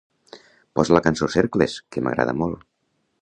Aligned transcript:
Posa 0.79 0.95
la 0.97 1.01
cançó 1.07 1.29
"Cercles", 1.35 1.77
que 1.95 2.05
m'agrada 2.07 2.37
molt. 2.45 2.67